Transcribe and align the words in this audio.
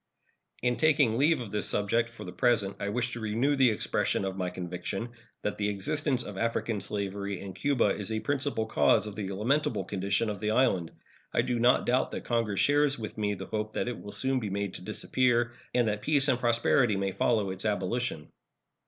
In 0.63 0.77
taking 0.77 1.15
leave 1.19 1.39
of 1.41 1.51
this 1.51 1.67
subject 1.69 2.09
for 2.09 2.23
the 2.25 2.31
present 2.31 2.77
I 2.79 2.89
wish 2.89 3.13
to 3.13 3.19
renew 3.19 3.55
the 3.55 3.69
expression 3.69 4.25
of 4.25 4.35
my 4.35 4.49
conviction 4.49 5.09
that 5.43 5.59
the 5.59 5.69
existence 5.69 6.23
of 6.23 6.39
African 6.39 6.81
slavery 6.81 7.39
in 7.39 7.53
Cuba 7.53 7.89
is 7.89 8.11
a 8.11 8.19
principal 8.19 8.65
cause 8.65 9.05
of 9.05 9.15
the 9.15 9.29
lamentable 9.31 9.83
condition 9.83 10.27
of 10.31 10.39
the 10.39 10.49
island. 10.49 10.89
I 11.31 11.43
do 11.43 11.59
not 11.59 11.85
doubt 11.85 12.09
that 12.09 12.25
Congress 12.25 12.59
shares 12.61 12.97
with 12.97 13.15
me 13.15 13.35
the 13.35 13.45
hope 13.45 13.73
that 13.73 13.87
it 13.87 14.01
will 14.01 14.11
soon 14.11 14.39
be 14.39 14.49
made 14.49 14.73
to 14.73 14.81
disappear, 14.81 15.51
and 15.71 15.87
that 15.87 16.01
peace 16.01 16.27
and 16.27 16.39
prosperity 16.39 16.95
may 16.95 17.11
follow 17.11 17.51
its 17.51 17.63
abolition. 17.63 18.31